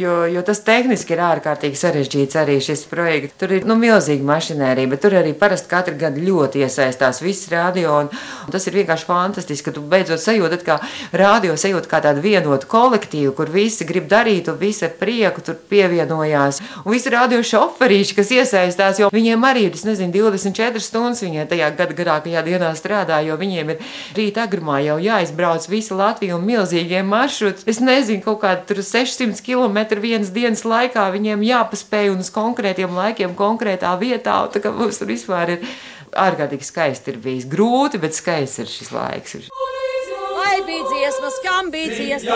jo, 0.00 0.14
jo 0.30 0.42
tas 0.46 0.62
tehniski 0.64 1.14
ir 1.16 1.22
ārkārtīgi 1.24 1.78
sarežģīts 1.80 2.38
arī 2.40 2.58
šis 2.64 2.84
projekts. 2.90 3.36
Tur 3.40 3.54
ir 3.56 3.66
nu, 3.68 3.76
milzīga 3.80 4.24
mašinērija, 4.28 4.90
bet 4.92 5.02
tur 5.04 5.16
arī 5.20 5.32
parasti 5.36 5.70
katru 5.70 5.96
gadu 6.00 6.22
ļoti 6.24 6.62
iesaistās 6.64 7.22
viss 7.24 7.50
radio. 7.52 7.96
Un, 8.04 8.10
un 8.46 8.54
tas 8.54 8.66
ir 8.68 8.78
vienkārši 8.78 9.08
fantastiski, 9.08 9.66
ka 9.68 9.74
tu 9.76 9.82
beidzot 9.92 10.22
sajūti, 10.22 10.60
kā 10.66 10.78
radio 11.16 11.56
sajūta 11.58 11.90
kā 11.90 12.02
tādu 12.04 12.24
vienotu 12.24 12.70
kolektīvu, 12.70 13.34
kur 13.38 13.50
visi 13.52 13.88
grib 13.88 14.08
darīt 14.10 14.52
un 14.52 14.58
visi 14.60 14.86
ar 14.86 14.94
prieku 15.00 15.44
tur 15.46 15.58
pievienojās. 15.72 16.62
Un 16.84 16.94
visi 16.94 17.12
radio 17.12 17.42
šoferīši, 17.42 18.18
kas 18.20 18.34
iesaistās, 18.38 19.02
jo 19.02 19.10
viņiem 19.12 19.48
arī 19.50 19.66
ir, 19.68 19.80
nezinu, 19.90 20.12
24 20.30 20.84
stundas 20.84 21.24
viņiem 21.24 21.50
tajā 21.50 21.72
gada 21.76 21.98
garākajā 21.98 22.46
dienā 22.46 22.72
strādā, 22.78 23.20
jo 23.26 23.36
viņiem 23.40 23.74
ir 23.74 23.84
rīta 24.16 24.46
agrumā 24.46 24.80
jau 24.84 25.00
jāizbrauc 25.02 25.66
visi 25.70 25.96
Latvijas 25.96 26.20
Latviju 26.20 26.36
un 26.36 26.44
milzīgiem 26.44 27.06
maršrutiem. 27.08 27.66
Es 27.70 27.78
nezinu, 27.80 28.20
kaut 28.24 28.42
kādā 28.42 28.82
600 28.84 29.40
km 29.44 29.78
vienas 29.98 30.30
dienas 30.30 30.62
laikā 30.62 31.08
viņiem 31.10 31.42
jāpaspēj 31.42 32.12
un 32.12 32.22
uz 32.22 32.30
konkrētiem 32.30 32.94
laikiem, 32.94 33.34
konkrētā 33.34 33.90
vietā. 33.98 34.38
Tā 34.54 34.62
kā 34.62 34.70
mums 34.70 35.02
tur 35.02 35.10
vispār 35.10 35.56
ir 35.56 35.66
ārkārtīgi 36.14 36.68
skaisti 36.68 37.10
ir 37.10 37.18
bijis. 37.24 37.50
Grūti, 37.50 37.98
bet 37.98 38.14
skaists 38.14 38.62
ir 38.62 38.70
šis 38.70 38.94
laiks. 38.94 39.36
Lai 40.38 40.62
bija 40.62 40.86
dziesmas, 40.86 41.42
kam 41.42 41.74
bija 41.74 41.90
dziesmas? 41.98 42.30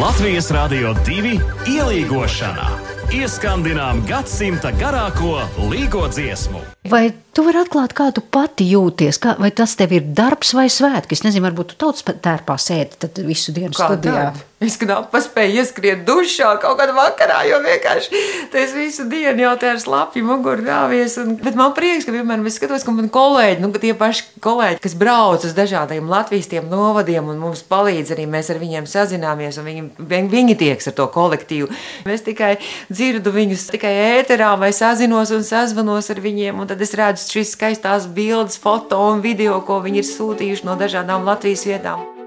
Latvijas 0.00 0.50
Rādio 0.54 0.94
2 1.06 1.38
ielīgošanā 1.70 2.89
ieskandinām 3.10 4.04
gadsimta 4.06 4.70
garāko 4.78 5.40
līgo 5.70 6.04
dziesmu. 6.12 6.60
Vai 6.90 7.08
tu 7.34 7.42
vari 7.42 7.58
atklāt, 7.58 7.94
kā 7.96 8.06
tu 8.14 8.22
pati 8.22 8.68
jūties? 8.70 9.18
Kā, 9.22 9.34
vai 9.42 9.50
tas 9.50 9.74
tev 9.78 9.96
ir 9.96 10.06
darbs 10.14 10.52
vai 10.54 10.68
svētki? 10.70 11.18
Es 11.18 11.24
nezinu, 11.26 11.42
varbūt 11.48 11.72
tu 11.72 11.78
tautas 11.82 12.06
tērpā 12.06 12.54
sēdi 12.60 13.26
visu 13.26 13.54
dienu 13.56 13.74
Kā 13.74 13.90
studijā. 13.90 14.28
tad? 14.30 14.44
Es 14.60 14.74
knapi 14.76 15.08
paspēju 15.08 15.62
ieskriet 15.62 16.02
dušā 16.04 16.50
kaut 16.60 16.76
kādā 16.76 16.92
vakarā, 16.92 17.38
jo 17.48 17.62
vienkārši 17.64 18.18
tas 18.52 18.74
visu 18.76 19.06
dienu 19.08 19.46
jau 19.46 19.54
tā 19.56 19.70
ar 19.72 19.78
slapju 19.80 20.20
muguru 20.28 20.66
rāvies. 20.66 21.14
Un, 21.22 21.30
bet 21.40 21.56
man 21.56 21.72
prieks, 21.72 22.04
ka, 22.04 22.12
piemēram, 22.12 22.44
es 22.44 22.58
skatos, 22.60 22.84
ka 22.84 22.92
man 22.92 23.08
kolēģi, 23.08 23.62
nu, 23.64 23.70
ka 23.72 23.80
tie 23.80 23.94
paši 23.96 24.26
kolēģi, 24.44 24.82
kas 24.84 24.98
brauc 25.00 25.48
uz 25.48 25.56
dažādiem 25.56 26.12
Latvijas 26.12 26.52
novadiem 26.68 27.32
un 27.32 27.40
mums 27.40 27.64
palīdz 27.72 28.12
arī 28.12 28.28
mēs 28.28 28.52
ar 28.52 28.60
viņiem 28.60 28.84
sazināmies 28.84 29.56
un 29.62 29.68
viņi, 29.70 30.28
viņi 30.28 30.60
tieks 30.60 30.92
ar 30.92 30.98
to 31.00 31.08
kolektīvu. 31.16 31.72
Es 32.04 32.28
tikai 32.28 32.58
dzirdu 32.92 33.32
viņus 33.32 33.70
tikai 33.72 33.96
ēterā 34.20 34.52
vai 34.60 34.74
sazinos 34.76 35.32
un 35.32 35.40
sazvanos 35.40 36.12
ar 36.12 36.20
viņiem, 36.20 36.60
un 36.60 36.68
tad 36.68 36.84
es 36.84 36.92
redzu 37.00 37.32
šīs 37.32 37.56
skaistās 37.56 38.12
bildes, 38.12 38.60
foto 38.60 39.00
un 39.08 39.24
video, 39.24 39.62
ko 39.64 39.80
viņi 39.80 40.04
ir 40.04 40.10
sūtījuši 40.12 40.68
no 40.68 40.76
dažādām 40.76 41.24
Latvijas 41.24 41.64
vietām. 41.64 42.19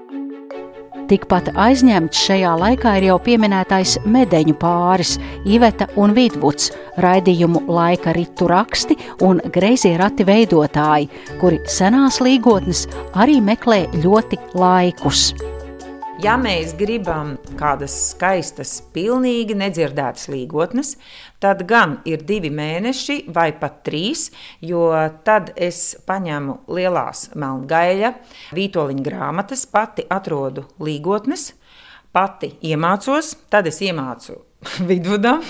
Tikpat 1.04 1.50
aizņemts 1.60 2.20
šajā 2.26 2.54
laikā 2.56 2.94
ir 2.96 3.08
jau 3.10 3.18
pieminētais 3.26 3.98
medeņu 4.08 4.54
pāris 4.60 5.18
Iveta 5.44 5.90
un 6.00 6.14
Vidvuds, 6.16 6.70
raidījumu 7.04 7.66
laika 7.68 8.14
ritu 8.16 8.48
raksti 8.48 8.96
un 9.26 9.42
greizie 9.52 9.98
rati 10.00 10.24
veidotāji, 10.24 11.10
kuri 11.42 11.60
senās 11.68 12.22
līgotnes 12.24 12.86
arī 13.12 13.42
meklē 13.44 13.84
ļoti 14.00 14.40
laikus. 14.56 15.32
Ja 16.24 16.38
mēs 16.40 16.70
gribam 16.72 17.34
kādas 17.60 17.92
skaistas, 18.14 18.78
pilnīgi 18.94 19.52
nedzirdētas 19.60 20.30
līgotnes, 20.32 20.94
tad 21.36 21.66
gan 21.68 21.98
ir 22.08 22.22
divi 22.24 22.48
mēneši 22.48 23.16
vai 23.34 23.50
pat 23.60 23.82
trīs, 23.84 24.30
jo 24.64 24.86
tad 25.26 25.50
es 25.52 25.82
paņemu 26.08 26.54
lielās 26.78 27.26
melngaļa, 27.36 28.14
vītoliņa 28.56 29.04
grāmatas, 29.04 29.66
pati 29.68 30.06
atrodu 30.08 30.64
līgotnes, 30.80 31.50
pati 32.16 32.54
iemācos, 32.70 33.34
tad 33.52 33.68
es 33.68 33.82
iemācu 33.84 34.38
vidudam 34.88 35.44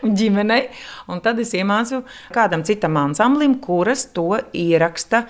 un 0.00 0.16
ģimenei, 0.16 0.70
un 1.12 1.20
tad 1.20 1.44
es 1.44 1.52
iemācu 1.52 2.00
kādam 2.32 2.64
citam 2.64 2.96
ansamblim, 3.04 3.60
kuras 3.60 4.08
to 4.16 4.30
ieraksta 4.56 5.26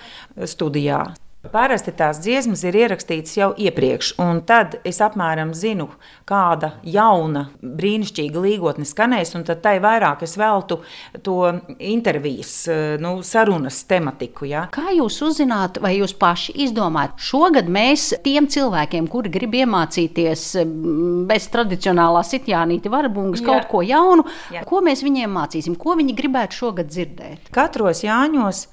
studijā. 0.55 1.03
Parasti 1.51 1.93
tās 1.95 2.19
dziesmas 2.23 2.63
ir 2.65 2.75
ierakstītas 2.79 3.35
jau 3.37 3.49
iepriekš, 3.59 4.15
un 4.21 4.41
tad 4.47 4.77
es 4.87 4.99
apmēram 5.03 5.53
zinu, 5.57 5.87
kāda 6.27 6.71
jauna, 6.87 7.45
brīnišķīga 7.61 8.41
līgotne 8.41 8.87
skanēs, 8.87 9.35
un 9.37 9.45
tad 9.47 9.61
tai 9.65 9.75
vairāk 9.83 10.23
es 10.25 10.35
veltu 10.39 10.79
to 11.25 11.37
intervijas, 11.77 12.53
nu, 13.01 13.17
sarunas 13.25 13.81
tematiku. 13.89 14.47
Ja? 14.49 14.65
Kā 14.73 14.93
jūs 14.95 15.19
uzzināt, 15.25 15.79
vai 15.83 15.95
jūs 15.99 16.15
paši 16.19 16.55
izdomājat? 16.67 17.17
Šogad 17.21 17.69
mēs 17.71 18.11
tiem 18.25 18.49
cilvēkiem, 18.51 19.09
kuri 19.11 19.33
grib 19.33 19.57
iemācīties 19.61 20.47
mm, 20.63 21.25
bez 21.29 21.49
tradicionālā 21.53 22.23
sitjānīti 22.25 22.91
varbungas 22.91 23.43
Jā. 23.43 23.49
kaut 23.49 23.69
ko 23.71 23.83
jaunu, 23.85 24.25
Jā. 24.53 24.65
ko 24.67 24.81
mēs 24.85 25.05
viņiem 25.05 25.35
mācīsim, 25.39 25.77
ko 25.79 25.97
viņi 25.99 26.17
gribētu 26.17 26.63
šogad 26.63 26.93
dzirdēt? 26.93 27.51
Katros 27.55 28.03
Jāņos 28.05 28.65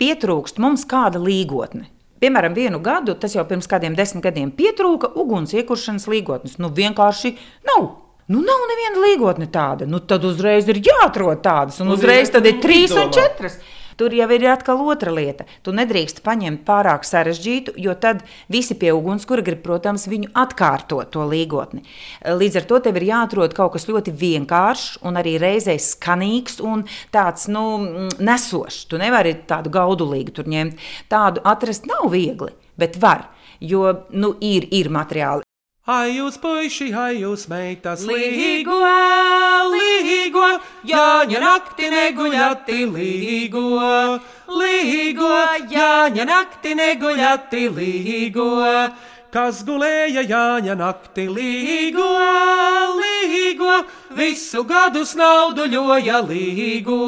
pietrūkst 0.00 0.60
mums 0.62 0.86
kāda 0.88 1.20
līgotne. 1.22 1.90
Piemēram, 2.20 2.52
vienu 2.56 2.82
gadu, 2.84 3.14
tas 3.16 3.32
jau 3.34 3.46
pirms 3.48 3.68
kādiem 3.70 3.96
desmit 3.96 4.24
gadiem, 4.26 4.52
pietrūka 4.52 5.08
uguns 5.16 5.54
iekuršanas 5.56 6.04
līgotnes. 6.12 6.58
Nu, 6.60 6.68
vienkārši 6.76 7.32
nav. 7.68 7.86
Nu, 8.30 8.42
nav 8.46 8.64
neviena 8.70 9.00
līgotne 9.02 9.48
tāda. 9.50 9.88
Nu, 9.90 10.02
tad 10.04 10.24
uzreiz 10.28 10.68
ir 10.70 10.82
jāatrod 10.84 11.40
tādas, 11.42 11.80
un 11.82 11.90
Nu, 11.90 11.96
uzreiz 11.98 12.30
tad 12.30 12.46
ir 12.46 12.58
nu, 12.58 12.62
trīs 12.62 12.92
un 12.94 13.10
četras. 13.14 13.56
Tur 14.00 14.14
jau 14.16 14.30
ir 14.32 14.46
atkal 14.48 14.78
otra 14.88 15.12
lieta. 15.12 15.44
Tu 15.60 15.74
nedrīkst 15.76 16.22
paņemt 16.24 16.62
pārāk 16.64 17.04
sarežģītu, 17.04 17.74
jo 17.84 17.92
tad 18.00 18.22
visi 18.48 18.72
pie 18.80 18.94
ugunskura 18.96 19.44
grib, 19.44 19.60
protams, 19.66 20.06
viņu 20.08 20.30
atkārtot 20.40 21.10
to 21.12 21.26
līgotni. 21.28 21.84
Līdz 22.24 22.62
ar 22.62 22.68
to 22.70 22.78
tev 22.86 22.96
ir 22.96 23.10
jāatrod 23.10 23.52
kaut 23.58 23.74
kas 23.74 23.84
ļoti 23.90 24.14
vienkāršs 24.22 25.02
un 25.04 25.20
arī 25.20 25.36
reizē 25.42 25.76
skanīgs 25.76 26.62
un 26.64 26.86
tāds 27.12 27.44
nu, 27.52 27.66
mm, 27.76 28.16
nesošs. 28.24 28.86
Tu 28.88 29.02
nevari 29.04 29.36
tādu 29.52 29.68
gaudulīgu 29.76 30.32
tur 30.40 30.48
ņemt. 30.48 30.80
Tādu 31.12 31.44
atrast 31.44 31.84
nav 31.90 32.08
viegli, 32.16 32.56
bet 32.80 32.96
var, 33.04 33.28
jo 33.60 33.84
nu, 34.16 34.32
ir, 34.40 34.64
ir 34.72 34.88
materiāli. 34.88 35.49
Ai, 35.88 36.10
jūs 36.18 36.34
puiši, 36.36 36.90
ai, 36.92 37.22
jūs 37.22 37.46
meitas, 37.48 38.02
Līgo, 38.04 38.76
līgo, 39.72 40.48
Jāņa 40.84 41.40
nakti 41.40 41.88
neguļati, 41.88 42.82
līgo, 42.92 43.62
līgo, 44.60 45.30
Jāņa 45.72 46.26
nakti 46.28 46.74
neguļati, 46.76 47.62
līgo, 47.78 48.50
kas 49.32 49.62
gulēja 49.64 50.20
Jāņa 50.28 50.76
nakti, 50.76 51.24
līgo, 51.32 52.10
līgo, 53.00 53.80
visu 54.20 54.66
gadu 54.68 55.06
snauduļoja, 55.08 56.20
līgo, 56.28 57.00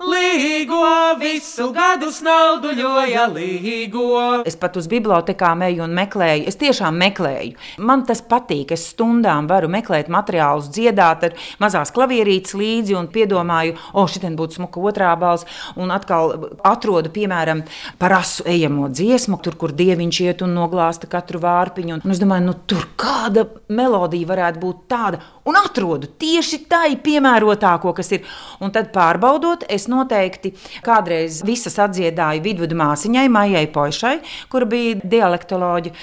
līgo, 0.00 0.84
visu 1.20 1.70
gadu 1.74 2.08
snauduļoja, 2.14 3.26
līgo. 3.34 4.42
Es 4.48 4.56
pat 4.60 4.76
uz 4.80 4.88
bibliotekām 4.90 5.64
eju 5.66 5.84
un 5.84 5.94
meklēju. 5.96 6.46
Es 6.48 6.56
tiešām 6.60 6.96
meklēju. 7.00 7.58
Man 7.84 8.04
tas 8.08 8.22
patīk. 8.24 8.72
Es 8.76 8.88
stundām 8.94 9.48
varu 9.50 9.68
meklēt 9.72 10.08
materiālus, 10.12 10.70
dziedāt 10.72 11.26
ar 11.28 11.36
mazās 11.60 11.92
klavierītes 11.96 12.56
līdzi 12.56 12.96
un 12.96 13.10
piedomāju, 13.12 13.76
o, 13.92 14.06
šitien 14.08 14.38
būtu 14.38 14.60
smuka 14.60 14.80
otrā 14.90 15.12
balss. 15.20 15.48
Un 15.76 15.92
atkal 15.92 16.32
atrodu, 16.64 17.12
piemēram, 17.12 17.64
parasu 18.00 18.46
ejamo 18.48 18.88
dziesmu, 18.88 19.40
tur, 19.44 19.58
kur 19.60 19.74
dieviņš 19.76 20.22
iet 20.24 20.46
un 20.46 20.56
noglāsta 20.56 21.10
katru 21.10 21.42
vārpiņu. 21.44 22.00
Un 22.04 22.16
es 22.16 22.22
domāju, 22.22 22.48
nu 22.48 22.56
tur 22.70 22.88
kāda 23.00 23.46
melodija 23.68 24.32
varētu 24.32 24.64
būt 24.64 24.82
tāda. 24.90 25.20
Un 25.48 25.56
atrodu 25.58 26.08
tieši 26.20 26.64
tai 26.70 26.94
piemērotāko, 27.00 27.92
kas 27.96 28.12
ir. 28.16 28.26
Un 28.60 28.72
tad 28.74 28.90
pārbaudot, 28.94 29.64
es 29.68 29.89
noteikti 29.90 30.54
kādreiz 30.86 31.40
visas 31.46 31.78
atdziedāju 31.82 32.44
vidvudu 32.44 32.78
māsiņai, 32.78 33.26
Maijai 33.32 33.66
Pošai, 33.74 34.16
kur 34.52 34.66
bija 34.70 34.98
dialektoloģija. 35.02 35.94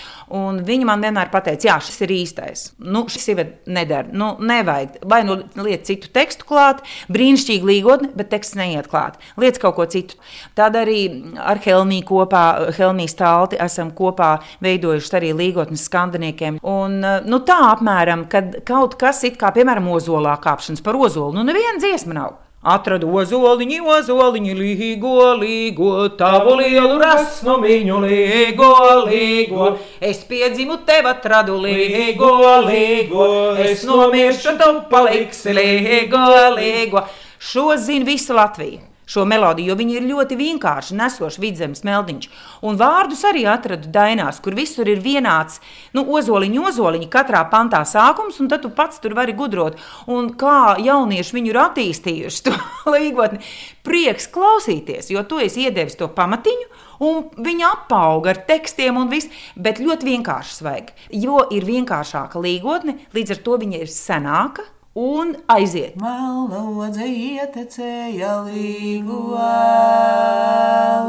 Viņa 0.67 0.87
man 0.87 1.03
vienmēr 1.03 1.31
teica, 1.31 1.69
jā, 1.69 1.77
šis 1.83 2.01
ir 2.03 2.13
īstais. 2.17 2.65
Nu, 2.83 3.05
šis 3.11 3.27
ir 3.33 3.43
nedara. 3.71 4.09
Nu, 4.11 4.33
nevajag. 4.43 4.99
Vai 5.07 5.21
nu 5.27 5.39
liec 5.63 5.87
citu 5.87 6.11
tekstu 6.13 6.47
klāt, 6.49 6.83
brīnišķīgi 7.13 7.67
līgotni, 7.67 8.11
bet 8.17 8.31
teksts 8.33 8.57
neiet 8.59 8.89
klāt. 8.91 9.19
Liec 9.39 9.59
kaut 9.61 9.77
ko 9.77 9.87
citu. 9.89 10.17
Tad 10.57 10.75
arī 10.79 10.99
ar 11.39 11.61
Helmiju 11.63 12.07
kopā, 12.07 12.45
Helmijas 12.77 13.15
talti 13.19 13.59
esam 13.63 13.93
kopā 13.95 14.37
veidojuši 14.63 15.15
arī 15.19 15.33
līgotnes 15.37 15.85
skandiniekiem. 15.87 16.59
Un, 16.67 16.99
nu, 17.27 17.41
tā 17.47 17.59
apmēram, 17.71 18.27
kad 18.31 18.59
kaut 18.67 18.97
kas 18.99 19.23
it 19.27 19.39
kā, 19.39 19.53
piemēram, 19.55 19.87
ozolā 19.93 20.37
kāpšanas 20.43 20.83
par 20.85 20.99
ozolu, 20.99 21.37
nu 21.37 21.47
neviena 21.47 21.79
dziesma 21.81 22.19
nav. 22.19 22.35
Atradu 22.65 23.11
ozoliņu, 23.13 23.83
ozoliņu, 23.85 24.53
līgo, 24.57 25.11
līgo, 25.37 25.91
tavu 26.17 26.55
lielu 26.57 26.97
rasnumiņu, 26.97 27.99
līgo, 28.01 28.71
līgo. 29.05 29.67
Es 30.01 30.23
piedzimu 30.25 30.79
tev, 30.87 31.05
atradu 31.05 31.59
līgo, 31.61 32.33
līgo, 32.65 33.29
es 33.61 33.85
nomiršu, 33.85 34.57
tu 34.57 34.73
paliksi 34.89 35.53
līgo, 35.53 36.25
līgo. 36.57 37.05
Šo 37.37 37.75
zina 37.77 38.09
visa 38.09 38.33
Latvija. 38.33 38.96
Šo 39.07 39.23
melodiju, 39.23 39.71
jo 39.71 39.77
viņi 39.79 39.93
ir 39.95 40.07
ļoti 40.09 40.35
vienkārši 40.35 40.95
nesoši 40.99 41.39
vidzemes 41.39 41.85
meldiņš. 41.87 42.27
Un 42.67 42.75
vārdus 42.79 43.21
arī 43.29 43.45
atradu 43.47 43.87
dainās, 43.93 44.41
kur 44.43 44.57
visur 44.57 44.89
ir 44.91 44.99
vienāds, 44.99 45.61
nu, 45.95 46.03
ozoliņš, 46.17 46.59
ozoliņš, 46.71 47.07
katrā 47.13 47.45
pantā 47.47 47.85
sākums, 47.87 48.41
un 48.43 48.51
tad 48.51 48.65
tu 48.65 48.73
pats 48.75 48.99
tur 48.99 49.15
vari 49.15 49.35
gudrot. 49.37 49.79
Un 50.11 50.33
kā 50.35 50.75
jaunieši 50.83 51.37
viņu 51.39 51.53
ir 51.53 51.61
attīstījuši, 51.63 52.43
to 52.49 52.57
līgotni, 52.91 53.39
prieks 53.87 54.27
klausīties, 54.35 55.13
jo 55.15 55.23
tu 55.23 55.39
esi 55.39 55.69
iedevis 55.69 55.95
to 55.95 56.11
pamatiņu, 56.11 56.67
un 57.07 57.29
viņa 57.47 57.73
apauga 57.77 58.35
ar 58.35 58.43
tekstiem 58.49 58.99
un 58.99 59.07
viss, 59.13 59.31
bet 59.55 59.79
ļoti 59.79 60.11
vienkāršs 60.11 60.63
vajag. 60.67 60.91
Jo 61.15 61.45
ir 61.55 61.63
vienkāršāka 61.63 62.43
līgotne, 62.43 62.99
līdz 63.15 63.37
ar 63.37 63.45
to 63.47 63.61
viņa 63.63 63.85
ir 63.85 63.93
senāka 63.93 64.67
un 64.97 65.35
aiziet. 65.53 65.93
Malodze 66.01 67.05
ietecēja 67.05 68.31
līgo, 68.47 69.19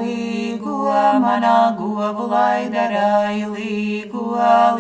līgo, 0.01 0.81
manā 1.25 1.55
govu 1.79 2.27
laidarai 2.29 3.49
līgo, 3.55 4.27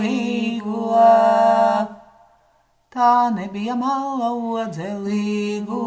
līgo. 0.03 0.99
Tā 2.99 3.13
nebija 3.33 3.77
malodze 3.81 4.91
līgo, 5.07 5.85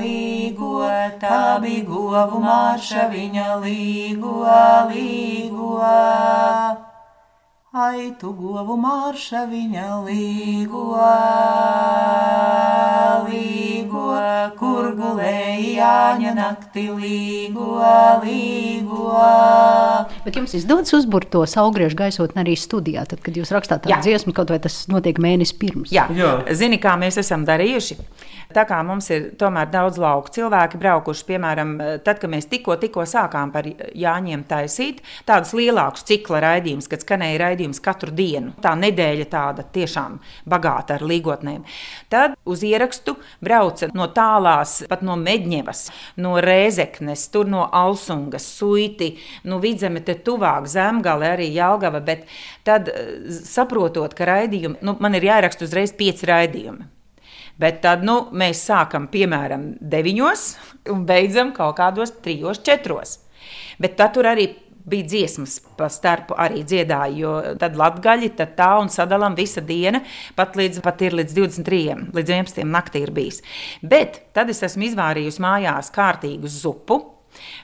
līgo, 0.00 0.74
tā 1.22 1.40
bija 1.64 1.86
govu 1.88 2.42
marša 2.44 3.08
viņa 3.14 3.48
līgo, 3.64 4.42
līgo. 4.90 5.72
Ai, 7.76 8.14
tu 8.16 8.30
govu 8.32 8.72
marša 8.80 9.42
viņa 9.50 9.88
līgo, 10.06 10.84
līgo, 13.26 14.06
kur 14.56 14.88
gulēja 14.96 15.74
Jāņa 15.76 16.32
nakti 16.38 16.86
līgo, 16.96 17.76
līgo. 18.24 19.12
Bet 20.26 20.34
jums 20.34 20.56
izdodas 20.58 20.90
uzbūrt 20.96 21.28
to 21.30 21.44
saulgriežu 21.46 21.94
gaisotni 22.00 22.42
arī 22.42 22.56
studijā, 22.58 23.04
tad, 23.06 23.20
kad 23.22 23.36
jūs 23.38 23.52
rakstāt 23.54 23.84
tādu 23.84 23.94
Jā. 23.94 24.00
dziesmu, 24.02 24.32
kaut 24.34 24.50
vai 24.50 24.58
tas 24.62 24.80
notiek 24.90 25.20
mēnesi 25.22 25.54
pirms. 25.60 25.92
Jā, 25.94 26.08
zini, 26.50 26.80
kā 26.82 26.96
mēs 26.98 27.20
esam 27.22 27.44
darījuši. 27.46 27.96
Tā 28.54 28.62
kā 28.66 28.78
mums 28.86 29.08
ir 29.10 29.28
tomēr 29.38 29.68
daudz 29.70 29.98
lauku 30.02 30.30
cilvēki 30.34 30.78
braukuši, 30.82 31.24
piemēram, 31.28 31.72
tad, 32.06 32.20
kad 32.22 32.30
mēs 32.30 32.46
tikko, 32.50 32.76
tikko 32.82 33.04
sākām 33.06 33.52
par 33.54 33.66
Jāņiem 33.66 34.44
taisīt 34.50 35.02
tādus 35.26 35.52
lielākus 35.58 36.06
cikla 36.06 36.40
raidījumus, 36.44 36.86
kad 36.90 37.02
skanēja 37.02 37.40
raidījums 37.42 37.82
katru 37.82 38.14
dienu. 38.14 38.54
Tā 38.62 38.74
nedēļa 38.78 39.26
tāda 39.30 39.66
tiešām 39.74 40.18
bagāta 40.48 40.98
ar 40.98 41.06
līgotnēm. 41.06 41.62
Tad 42.12 42.36
uz 42.46 42.62
ierakstu 42.66 43.16
brauca 43.44 43.90
no 43.94 44.08
tālās, 44.14 44.78
pat 44.90 45.02
no 45.06 45.18
Medņevas, 45.18 45.86
no 46.22 46.36
Rēzeknes, 46.42 47.26
tur 47.34 47.50
no 47.50 47.66
Alsungas, 47.66 48.46
Suiti, 48.56 49.12
no 49.46 49.58
Vidzeme 49.62 50.02
te 50.16 50.24
tuvāk, 50.26 50.66
Zemgale, 50.70 51.30
arī 51.36 51.50
Jelgava, 51.54 52.00
bet 52.04 52.26
tad 52.66 52.90
eh, 52.92 53.30
saprotot, 53.36 54.16
ka 54.16 54.28
raidījumi, 54.28 54.80
nu, 54.86 54.96
man 55.02 55.18
ir 55.18 55.28
jāraksta 55.28 55.68
uzreiz 55.68 55.94
pieci 55.96 56.28
raidījumi. 56.28 56.92
Bet 57.60 57.80
tad 57.84 58.02
nu, 58.04 58.18
mēs 58.36 58.66
sākam 58.68 59.06
piemēram 59.08 59.70
9 59.80 60.92
un 60.92 61.06
beidzam 61.08 61.54
kaut 61.56 61.78
kādos 61.78 62.12
3, 62.24 62.52
4. 62.68 62.98
Bet 63.80 63.96
tad 63.96 64.12
tur 64.16 64.28
arī 64.28 64.50
bija 64.86 65.06
dziesmas 65.08 65.58
pa 65.76 65.88
starpu 65.90 66.36
arī 66.38 66.62
dziedāja, 66.66 67.16
jo 67.18 67.32
tad 67.58 67.74
latgaļi, 67.78 68.30
tad 68.38 68.54
tā 68.58 68.68
un 68.78 68.90
sadalām 68.92 69.34
visa 69.38 69.64
diena, 69.64 70.02
pat 70.38 70.54
līdz, 70.58 70.80
pat 70.84 71.02
ir 71.02 71.16
līdz 71.18 71.34
23, 71.34 71.82
līdz 72.14 72.34
11 72.36 72.70
naktī 72.70 73.02
ir 73.02 73.12
bijis. 73.16 73.42
Bet 73.82 74.20
tad 74.36 74.52
es 74.52 74.62
esmu 74.66 74.86
izvārījusi 74.90 75.42
mājās 75.42 75.90
kārtīgu 75.94 76.50
zupu, 76.52 77.00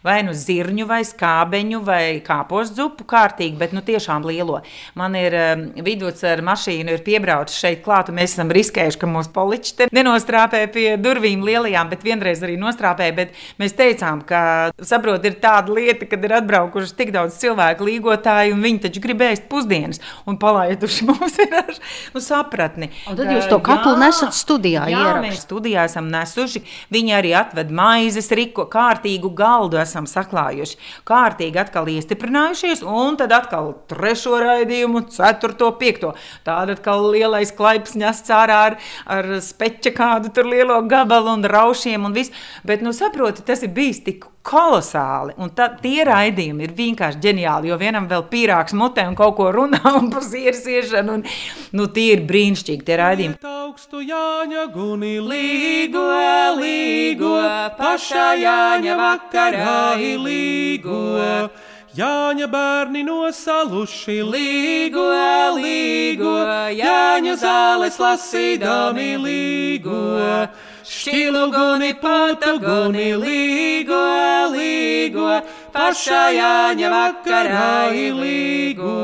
vai 0.07 0.21
nu 0.27 0.35
zirņu, 0.37 0.87
vai 0.89 1.03
skābeņu, 1.07 1.83
vai 1.87 2.05
kāpostu 2.25 2.83
zupu 2.83 3.07
kārtīgi, 3.09 3.59
bet 3.61 3.75
nu 3.77 3.83
tiešām 3.85 4.27
lielo. 4.29 4.61
Man 4.99 5.17
ir 5.19 5.37
um, 5.39 5.65
vidus 5.85 6.23
ar 6.29 6.43
mašīnu, 6.45 6.97
ir 6.97 7.05
piebraucis 7.07 7.61
šeit 7.63 7.83
klāt, 7.85 8.11
un 8.11 8.19
mēs 8.21 8.37
esam 8.37 8.53
riskējuši, 8.55 9.01
ka 9.01 9.11
mūsu 9.11 9.33
poliči 9.35 9.77
te 9.79 9.89
nenostrāpē 9.95 10.65
pie 10.73 10.87
durvīm 11.01 11.45
lielajām, 11.47 11.91
bet 11.93 12.05
vienreiz 12.07 12.43
arī 12.45 12.59
nostrāpēja, 12.61 13.17
bet 13.17 13.37
mēs 13.63 13.77
teicām, 13.79 14.23
ka, 14.27 14.43
saprot, 14.83 15.25
ir 15.29 15.39
tāda 15.43 15.75
lieta, 15.75 16.09
kad 16.11 16.25
ir 16.25 16.37
atbraukuši 16.41 16.97
tik 16.99 17.13
daudz 17.15 17.39
cilvēku 17.43 17.87
līgotāji, 17.89 18.55
un 18.55 18.63
viņi 18.65 18.85
taču 18.87 19.03
grib 19.05 19.23
ēst 19.27 19.49
pusdienas, 19.51 20.03
un 20.29 20.39
palaiduši 20.43 21.07
mums 21.11 21.39
ir 21.43 21.57
ar 21.63 21.73
nu, 21.73 22.23
sapratni. 22.23 22.91
Un 23.11 23.19
tad 23.19 23.31
jūs 23.33 23.49
to 23.51 23.59
katlu 23.65 23.95
nesat 24.01 24.37
studijā 24.37 24.87
Jā, 24.91 25.03
ierakst. 25.03 25.25
mēs 25.27 25.45
studijā 25.47 25.87
esam 25.89 26.09
nesuši. 26.13 26.63
Viņi 26.93 27.17
arī 27.17 27.33
atved 27.39 27.73
maizes, 27.75 28.31
riko, 28.37 28.67
kārtīgu 28.71 29.33
galdu 29.62 29.79
esam 29.81 30.07
saklājuši. 30.11 30.79
Kārtīgi 31.07 31.61
atkal 31.62 31.88
iestiprinājušies, 31.92 32.83
un 32.83 33.16
tad 33.20 33.33
atkal 33.37 33.72
trešo 33.90 34.40
raidījumu, 34.42 35.07
ceturto, 35.14 35.70
piekto. 35.79 36.14
Tāda 36.46 36.77
atkal 36.77 37.11
lielais 37.12 37.55
klaips 37.55 37.94
ņests 37.98 38.35
ārā 38.35 38.61
ar, 38.72 38.79
ar 39.07 39.31
speča 39.40 39.94
kādu 39.94 40.33
tur 40.35 40.51
lielo 40.51 40.81
gabalu 40.88 41.37
un 41.37 41.46
raušiem 41.46 42.05
un 42.09 42.16
viss. 42.16 42.35
Bet, 42.66 42.83
nu, 42.83 42.94
saproti, 42.96 43.44
tas 43.46 43.62
ir 43.62 43.75
bijis 43.75 44.03
tik 44.03 44.32
kolosāli. 44.47 45.37
Un 45.43 45.53
tad 45.57 45.79
tie 45.83 46.05
raidījumi 46.07 46.67
ir 46.67 46.75
vienkārši 46.77 47.21
ģeniāli, 47.23 47.71
jo 47.71 47.79
vienam 47.81 48.09
vēl 48.11 48.27
pīrāgs 48.31 48.75
mutē 48.79 49.07
un 49.09 49.17
kaut 49.19 49.37
ko 49.39 49.51
runā 49.55 49.81
un 50.01 50.11
par 50.13 50.27
sieru 50.27 50.59
siešanu. 50.59 51.19
Un, 51.19 51.27
nu, 51.79 51.89
tie 51.95 52.13
ir 52.17 52.25
brīnišķīgi 52.29 52.87
tie 52.87 52.99
raidījumi. 53.01 53.39
augstu 53.43 54.03
Jāņa 54.05 54.67
guni 54.75 55.17
līgo, 55.23 56.07
līgo, 56.59 57.37
pašā 57.79 58.33
Jāņa 58.43 58.97
vakarā 58.99 59.77
līgo. 59.99 61.03
Jāņa 61.93 62.47
bērni 62.49 63.03
nosaluši 63.05 64.15
līgo, 64.25 65.03
līgo, 65.59 66.31
Jāņa 66.73 67.35
zāles 67.37 67.99
lasīdami 68.01 69.11
līgo. 69.21 69.99
Šķilu 70.89 71.43
guni, 71.53 71.93
putu 72.01 72.55
guni, 72.65 73.11
līgo, 73.21 74.01
līgo, 74.55 75.29
pašā 75.77 76.23
Jāņa 76.39 76.95
vakarā 76.97 77.93
līgo. 77.93 78.97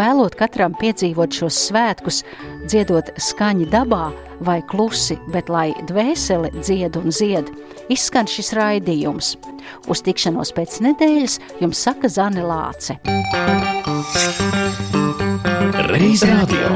Vēlot 0.00 0.34
katram 0.40 0.72
piedzīvot 0.80 1.36
šos 1.42 1.60
svētkus, 1.68 2.24
dziedot 2.68 3.12
skaņi 3.22 3.68
dabā 3.72 4.10
vai 4.46 4.60
klusi, 4.70 5.16
bet 5.32 5.50
lai 5.52 5.70
dvēsele 5.88 6.52
dzied 6.58 6.98
un 7.00 7.14
zied, 7.14 7.50
izskan 7.92 8.28
šis 8.30 8.52
raidījums. 8.58 9.34
Uz 9.90 10.02
tikšanos 10.06 10.52
pēc 10.56 10.80
nedēļas 10.86 11.38
jums 11.62 11.82
saka 11.88 12.10
Zane 12.12 12.44
Lāce. 12.46 12.98
Reiz 15.90 16.26
radio. 16.26 16.74